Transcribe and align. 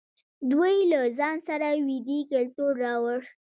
دوی 0.51 0.75
له 0.91 0.99
ځان 1.17 1.37
سره 1.47 1.67
ویدي 1.87 2.19
کلتور 2.31 2.71
راوړ. 2.85 3.19